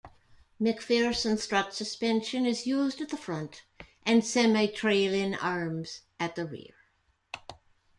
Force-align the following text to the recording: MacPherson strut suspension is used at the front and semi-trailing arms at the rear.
MacPherson 0.59 1.37
strut 1.37 1.75
suspension 1.75 2.47
is 2.47 2.65
used 2.65 3.01
at 3.01 3.09
the 3.09 3.17
front 3.17 3.61
and 4.03 4.25
semi-trailing 4.25 5.35
arms 5.35 6.01
at 6.19 6.33
the 6.35 6.47
rear. 6.47 6.73